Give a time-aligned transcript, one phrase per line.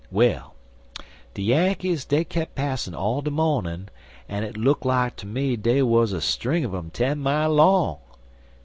[0.09, 0.55] Well,
[1.35, 3.89] de Yankees, dey kep' passin' all de mawnin'
[4.27, 7.99] en it look like ter me dey wuz a string un um ten mile long.